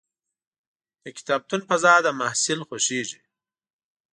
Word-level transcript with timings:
د 1.03 1.05
کتابتون 1.17 1.61
فضا 1.69 1.93
د 2.05 2.07
محصل 2.19 2.59
خوښېږي. 2.67 3.21